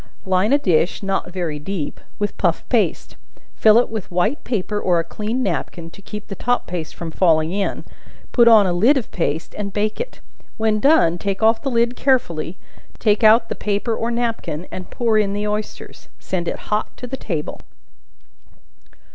[0.25, 3.17] Line a dish, not very deep, with puff paste;
[3.53, 7.11] fill it with white paper, or a clean napkin, to keep the top paste from
[7.11, 7.85] falling in;
[8.31, 10.19] put on a lid of paste, and bake it.
[10.57, 12.57] When done, take off the lid carefully;
[12.97, 16.09] take out the paper or napkin, and pour in the oysters.
[16.17, 17.61] Send it hot to table.